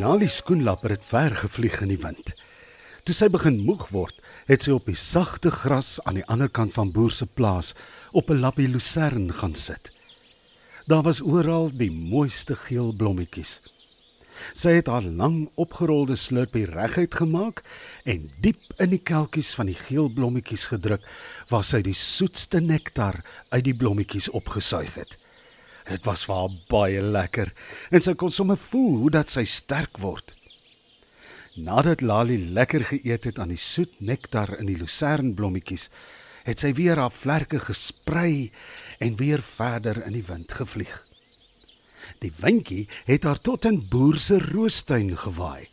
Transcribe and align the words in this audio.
Lali 0.00 0.28
skoenlapper 0.32 0.94
het 0.94 1.04
ver 1.04 1.34
gevlieg 1.36 1.82
in 1.84 1.90
die 1.92 1.98
wind. 2.00 2.30
Toe 3.04 3.12
sy 3.12 3.26
begin 3.28 3.58
moeg 3.66 3.90
word, 3.92 4.16
het 4.48 4.64
sy 4.64 4.72
op 4.72 4.86
die 4.88 4.96
sagte 4.96 5.50
gras 5.52 5.98
aan 6.08 6.16
die 6.16 6.24
ander 6.32 6.48
kant 6.48 6.72
van 6.72 6.92
boer 6.94 7.12
se 7.12 7.26
plaas 7.28 7.74
op 8.16 8.30
'n 8.30 8.40
lappie 8.40 8.68
lucern 8.68 9.28
gaan 9.32 9.54
sit. 9.54 9.90
Daar 10.86 11.02
was 11.02 11.20
oral 11.20 11.68
die 11.76 11.90
mooiste 11.90 12.56
geel 12.56 12.94
blommetjies. 12.96 13.60
Sy 14.54 14.70
het 14.80 14.86
haar 14.86 15.04
lang 15.04 15.50
opgerolde 15.54 16.16
slurpie 16.16 16.64
reguit 16.64 17.14
gemaak 17.14 17.62
en 18.04 18.30
diep 18.40 18.62
in 18.78 18.90
die 18.90 19.04
kelkies 19.04 19.54
van 19.54 19.66
die 19.66 19.80
geel 19.86 20.08
blommetjies 20.08 20.66
gedruk 20.72 21.04
waar 21.50 21.64
sy 21.64 21.82
die 21.82 21.94
soetste 21.94 22.60
nektar 22.60 23.20
uit 23.50 23.64
die 23.64 23.76
blommetjies 23.76 24.30
opgesuig 24.30 24.94
het. 24.94 25.18
Dit 25.90 26.06
was 26.06 26.22
vir 26.28 26.38
haar 26.38 26.58
baie 26.70 27.02
lekker 27.02 27.50
en 27.90 28.04
sy 28.04 28.14
kon 28.14 28.30
sommer 28.30 28.58
voel 28.60 29.00
hoe 29.02 29.10
dat 29.18 29.32
sy 29.34 29.42
sterk 29.48 29.98
word. 29.98 30.34
Nadat 31.58 32.04
Lali 32.06 32.38
lekker 32.54 32.84
geëet 32.92 33.26
het 33.26 33.40
aan 33.42 33.50
die 33.50 33.58
soet 33.60 33.96
nektar 33.98 34.54
in 34.60 34.68
die 34.70 34.78
lucernblommetjies, 34.78 35.88
het 36.46 36.62
sy 36.62 36.70
weer 36.78 37.00
haar 37.02 37.12
vlerke 37.12 37.58
gesprei 37.60 38.52
en 39.02 39.18
weer 39.18 39.42
verder 39.42 39.98
in 40.06 40.14
die 40.14 40.24
wind 40.24 40.54
gevlieg. 40.54 40.94
Die 42.22 42.32
windjie 42.38 42.86
het 43.08 43.26
haar 43.26 43.42
tot 43.42 43.66
in 43.68 43.82
boer 43.90 44.18
se 44.22 44.38
roostuin 44.38 45.12
gewaai. 45.18 45.66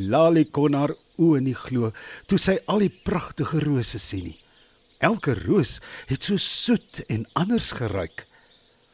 Lali 0.00 0.48
kon 0.50 0.74
haar 0.74 0.94
oë 1.20 1.42
nie 1.44 1.54
glo 1.54 1.92
toe 2.26 2.40
sy 2.40 2.56
al 2.70 2.82
die 2.82 2.92
pragtige 3.04 3.60
rose 3.62 4.00
sien 4.02 4.30
nie. 4.30 4.38
Elke 5.04 5.34
roos 5.36 5.80
het 6.08 6.24
so 6.24 6.40
soet 6.40 7.04
en 7.12 7.26
anders 7.38 7.74
geruik. 7.76 8.24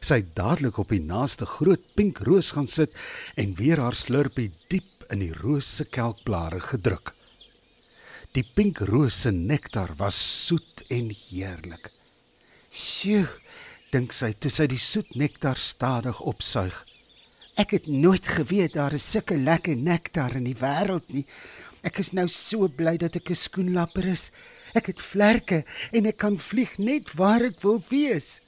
Sy 0.01 0.17
het 0.23 0.31
dadelik 0.33 0.79
op 0.81 0.89
die 0.89 1.03
naaste 1.05 1.45
groot 1.45 1.81
pink 1.93 2.23
roos 2.25 2.55
gaan 2.55 2.67
sit 2.67 2.95
en 3.37 3.53
weer 3.59 3.77
haar 3.77 3.93
slurpie 3.93 4.49
diep 4.73 5.05
in 5.13 5.21
die 5.21 5.33
roos 5.43 5.67
se 5.77 5.85
kelkblare 5.85 6.57
gedruk. 6.71 7.13
Die 8.33 8.41
pink 8.55 8.81
roos 8.89 9.19
se 9.21 9.31
nektar 9.35 9.93
was 9.99 10.17
soet 10.47 10.81
en 10.89 11.13
heerlik. 11.13 11.91
"Sjoe," 12.71 13.27
dink 13.91 14.13
sy 14.13 14.33
toe 14.33 14.49
sy 14.49 14.67
die 14.67 14.81
soet 14.81 15.15
nektar 15.15 15.57
stadig 15.57 16.19
opsuig. 16.21 16.85
"Ek 17.57 17.71
het 17.71 17.87
nooit 17.87 18.25
geweet 18.25 18.73
daar 18.73 18.93
is 18.93 19.11
sulke 19.11 19.37
lekker 19.37 19.75
nektar 19.75 20.35
in 20.35 20.43
die 20.43 20.57
wêreld 20.57 21.13
nie. 21.13 21.25
Ek 21.83 21.99
is 21.99 22.11
nou 22.11 22.27
so 22.27 22.67
bly 22.67 22.97
dat 22.97 23.15
ek 23.15 23.29
'n 23.29 23.35
skoenlapper 23.35 24.05
is. 24.05 24.31
Ek 24.73 24.87
het 24.87 25.01
vlerke 25.01 25.63
en 25.91 26.05
ek 26.05 26.17
kan 26.17 26.39
vlieg 26.39 26.77
net 26.77 27.13
waar 27.13 27.41
ek 27.41 27.61
wil 27.61 27.83
wees." 27.89 28.41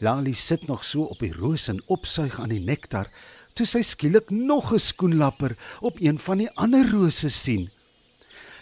Lali 0.00 0.32
sit 0.32 0.66
nog 0.66 0.84
so 0.84 1.02
op 1.12 1.18
die 1.20 1.32
roos 1.32 1.68
en 1.68 1.82
opsuig 1.92 2.38
aan 2.40 2.48
die 2.54 2.64
nektar 2.64 3.08
toe 3.52 3.66
sy 3.68 3.82
skielik 3.84 4.30
nog 4.32 4.72
'n 4.72 4.80
skoenlapper 4.80 5.56
op 5.80 6.00
een 6.00 6.18
van 6.18 6.38
die 6.38 6.50
ander 6.56 6.90
rose 6.90 7.28
sien. 7.28 7.70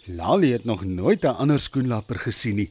Lali 0.07 0.53
het 0.53 0.65
nog 0.65 0.85
nooit 0.85 1.23
'n 1.23 1.39
ander 1.39 1.61
skoenlapper 1.61 2.19
gesien 2.19 2.57
nie, 2.57 2.71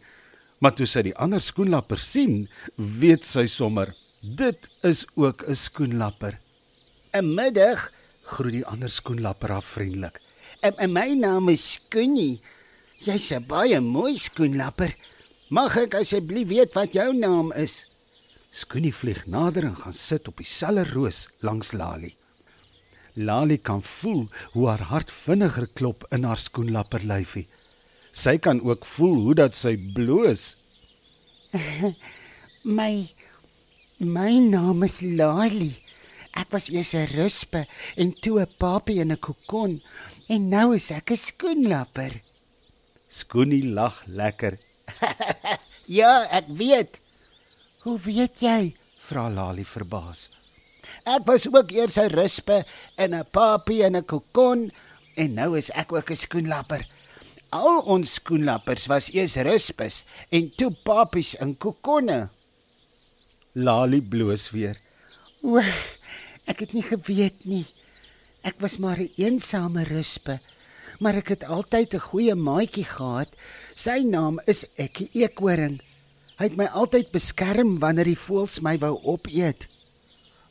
maar 0.60 0.74
toe 0.74 0.86
sy 0.86 1.02
die 1.02 1.16
ander 1.16 1.42
skoenlapper 1.42 1.98
sien, 1.98 2.50
weet 2.76 3.26
sy 3.26 3.46
sommer, 3.46 3.94
dit 4.22 4.70
is 4.82 5.06
ook 5.16 5.48
'n 5.48 5.56
skoenlapper. 5.56 6.40
"’n 7.14 7.34
Middag," 7.36 7.92
groet 8.24 8.52
die 8.52 8.66
ander 8.66 8.90
skoenlapper 8.90 9.52
af 9.52 9.66
vriendelik. 9.66 10.22
"En, 10.62 10.92
my 10.92 11.14
naam 11.14 11.50
is 11.50 11.74
Skoonie. 11.74 12.42
Jy's 13.00 13.32
'n 13.32 13.46
baie 13.48 13.80
mooi 13.80 14.18
skoenlapper. 14.18 14.96
Mag 15.50 15.78
ek 15.78 15.94
asseblief 15.94 16.48
weet 16.48 16.74
wat 16.74 16.94
jou 16.94 17.18
naam 17.18 17.52
is?" 17.54 17.86
Skoonie 18.52 18.94
vlieg 18.94 19.26
nader 19.28 19.64
en 19.64 19.76
gaan 19.76 19.94
sit 19.94 20.28
op 20.28 20.38
dieselfde 20.38 20.86
roos 20.94 21.28
langs 21.40 21.72
Lali. 21.72 22.16
Lali 23.14 23.58
kan 23.58 23.84
voel 23.84 24.28
hoe 24.54 24.68
haar 24.70 24.82
hart 24.92 25.12
vinniger 25.12 25.68
klop 25.74 26.06
in 26.14 26.24
haar 26.24 26.38
skoenlapper 26.38 27.04
lyfie. 27.06 27.48
Sy 28.12 28.38
kan 28.38 28.62
ook 28.62 28.86
voel 28.86 29.16
hoe 29.26 29.36
dat 29.36 29.56
sy 29.56 29.76
bloos. 29.94 30.56
my 32.78 33.08
my 33.98 34.38
naam 34.40 34.84
is 34.86 35.02
Lali. 35.02 35.74
Ek 36.38 36.52
was 36.54 36.70
eers 36.70 36.94
'n 36.94 37.10
ruspe 37.18 37.66
en 37.98 38.14
toe 38.22 38.42
'n 38.42 38.54
papie 38.62 39.02
in 39.02 39.12
'n 39.12 39.20
kokon 39.20 39.82
en 40.30 40.50
nou 40.50 40.76
is 40.76 40.92
ek 40.92 41.12
'n 41.12 41.18
skoenlapper. 41.18 42.22
Skoonie 43.08 43.66
lag 43.66 44.04
lekker. 44.06 44.60
ja, 46.00 46.28
ek 46.30 46.48
weet. 46.48 47.00
Hoe 47.88 48.00
weet 48.04 48.42
jy? 48.44 48.76
vra 49.08 49.30
Lali 49.32 49.64
verbaas. 49.64 50.26
Ek 51.08 51.24
was 51.24 51.46
ook 51.48 51.70
eers 51.72 51.96
'n 51.96 52.12
ruspe 52.12 52.66
en 53.00 53.16
'n 53.16 53.30
papie 53.32 53.84
en 53.84 53.96
'n 53.96 54.04
kokon 54.04 54.72
en 55.16 55.34
nou 55.34 55.58
is 55.58 55.72
ek 55.72 55.94
ook 55.94 56.12
'n 56.12 56.16
skoenlapper. 56.16 56.84
Al 57.50 57.80
ons 57.88 58.14
skoenlappers 58.14 58.88
was 58.88 59.14
eers 59.14 59.36
ruspes 59.36 60.04
en 60.30 60.52
toe 60.58 60.72
papies 60.84 61.36
in 61.36 61.58
kokonne. 61.58 62.30
Lali 63.54 64.02
bloos 64.02 64.52
weer. 64.52 64.76
O, 65.44 65.58
ek 66.46 66.60
het 66.60 66.74
nie 66.74 66.84
geweet 66.84 67.46
nie. 67.46 67.66
Ek 68.44 68.60
was 68.60 68.78
maar 68.78 69.00
'n 69.00 69.12
een 69.16 69.40
eensame 69.40 69.84
ruspe, 69.84 70.40
maar 71.00 71.16
ek 71.16 71.28
het 71.28 71.44
altyd 71.44 71.94
'n 71.94 72.08
goeie 72.10 72.36
maatjie 72.36 72.86
gehad. 72.86 73.30
Sy 73.76 74.04
naam 74.04 74.40
is 74.46 74.66
Ekkie 74.76 75.10
Eekhoring. 75.14 75.87
Hy 76.38 76.52
het 76.52 76.58
my 76.58 76.68
altyd 76.70 77.08
beskerm 77.10 77.80
wanneer 77.82 78.06
die 78.12 78.20
voëls 78.20 78.60
my 78.62 78.76
wou 78.78 78.94
opeet. 79.10 79.64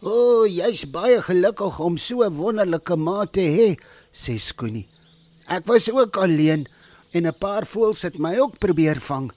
O, 0.02 0.10
oh, 0.10 0.46
jy's 0.50 0.82
baie 0.90 1.20
gelukkig 1.22 1.78
om 1.78 1.94
so 1.96 2.26
'n 2.26 2.34
wonderlike 2.34 2.96
ma 2.96 3.24
te 3.24 3.44
hê, 3.56 3.68
sê 4.12 4.34
Skoonie. 4.38 4.88
Ek 5.46 5.66
was 5.66 5.86
ook 5.90 6.16
alleen 6.16 6.66
en 7.12 7.26
'n 7.26 7.38
paar 7.38 7.64
voëls 7.66 8.02
het 8.02 8.18
my 8.18 8.34
ook 8.38 8.58
probeer 8.58 9.00
vang, 9.00 9.30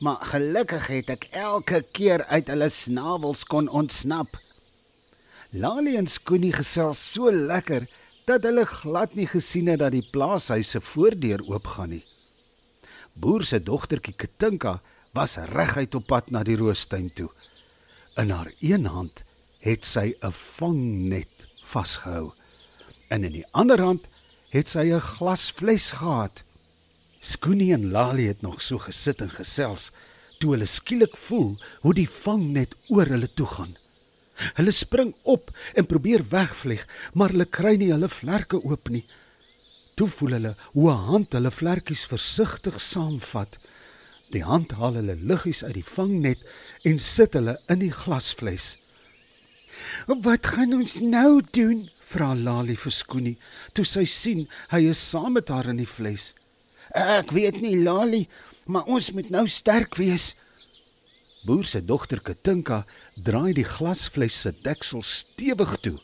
maar 0.00 0.20
gelukkig 0.20 0.86
het 0.86 1.08
ek 1.10 1.28
elke 1.32 1.80
keer 1.92 2.24
uit 2.24 2.46
hulle 2.48 2.68
snavels 2.68 3.44
kon 3.44 3.68
ontsnap. 3.68 4.28
Lali 5.52 5.96
en 5.96 6.06
Skoonie 6.06 6.52
gesels 6.52 7.12
so 7.12 7.30
lekker 7.32 7.88
dat 8.26 8.42
hulle 8.42 8.66
glad 8.66 9.14
nie 9.14 9.26
gesien 9.26 9.66
het 9.66 9.78
dat 9.78 9.92
die 9.92 10.08
plaashuis 10.10 10.70
se 10.70 10.80
voordeur 10.80 11.40
oopgaan 11.48 11.88
nie. 11.88 12.04
Boer 13.14 13.44
se 13.44 13.62
dogtertjie 13.62 14.14
Katinka 14.14 14.80
was 15.16 15.38
reguit 15.48 15.94
op 15.96 16.06
pad 16.10 16.26
na 16.30 16.42
die 16.44 16.58
roostuin 16.60 17.08
toe. 17.16 17.30
In 18.20 18.30
haar 18.34 18.50
een 18.60 18.84
hand 18.84 19.22
het 19.64 19.84
sy 19.84 20.12
'n 20.20 20.32
vangnet 20.32 21.46
vasgehou. 21.64 22.32
En 23.08 23.24
in 23.24 23.32
die 23.32 23.46
ander 23.50 23.80
hand 23.80 24.04
het 24.50 24.68
sy 24.68 24.92
'n 24.92 25.00
glasfles 25.00 25.90
gehad. 25.90 26.42
Skoonie 27.20 27.72
en 27.72 27.90
Lali 27.90 28.26
het 28.26 28.42
nog 28.42 28.62
so 28.62 28.78
gesit 28.78 29.20
en 29.20 29.30
gesels 29.30 29.90
toe 30.38 30.50
hulle 30.50 30.66
skielik 30.66 31.16
voel 31.16 31.56
hoe 31.80 31.94
die 31.94 32.08
vangnet 32.08 32.74
oor 32.88 33.06
hulle 33.06 33.32
toe 33.34 33.46
gaan. 33.46 33.76
Hulle 34.54 34.70
spring 34.70 35.14
op 35.22 35.50
en 35.74 35.86
probeer 35.86 36.28
wegvlieg, 36.28 36.86
maar 37.14 37.28
hulle 37.28 37.44
kry 37.44 37.76
nie 37.76 37.92
hulle 37.92 38.08
vlerke 38.08 38.64
oop 38.64 38.88
nie. 38.88 39.04
Toe 39.94 40.08
voel 40.08 40.30
hulle 40.30 40.54
hoe 40.72 40.90
'n 40.90 41.04
hand 41.08 41.32
hulle 41.32 41.50
vlerkies 41.50 42.04
versigtig 42.04 42.80
saamvat. 42.80 43.58
Die 44.34 44.44
hand 44.44 44.72
haal 44.80 44.96
hulle 44.98 45.14
liggies 45.16 45.62
uit 45.64 45.76
die 45.78 45.86
vangnet 45.86 46.42
en 46.88 46.98
sit 47.02 47.36
hulle 47.38 47.56
in 47.70 47.78
die 47.82 47.92
glasfles. 47.92 48.76
"Wat 50.06 50.46
gaan 50.46 50.72
ons 50.74 51.00
nou 51.00 51.42
doen?" 51.50 51.88
vra 52.06 52.34
Lali 52.34 52.76
vir 52.76 52.92
Skoonie, 52.92 53.38
toe 53.74 53.84
sy 53.84 54.04
sien 54.04 54.48
hy 54.70 54.86
is 54.90 55.10
saam 55.10 55.32
met 55.32 55.48
haar 55.48 55.68
in 55.68 55.76
die 55.76 55.86
fles. 55.86 56.32
"Ek 56.94 57.30
weet 57.30 57.60
nie, 57.60 57.82
Lali, 57.82 58.28
maar 58.66 58.84
ons 58.86 59.12
moet 59.12 59.30
nou 59.30 59.46
sterk 59.46 59.94
wees." 59.94 60.34
Boer 61.44 61.64
se 61.64 61.84
dogter 61.84 62.20
Katinka 62.20 62.84
draai 63.14 63.52
die 63.52 63.64
glasfles 63.64 64.40
se 64.40 64.52
deksel 64.62 65.02
stewig 65.02 65.80
toe 65.80 65.98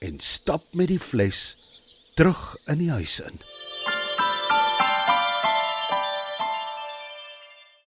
en 0.00 0.20
stap 0.20 0.64
met 0.72 0.88
die 0.88 1.00
fles 1.00 1.56
terug 2.14 2.56
in 2.66 2.78
die 2.78 2.90
huis 2.90 3.20
in. 3.20 3.57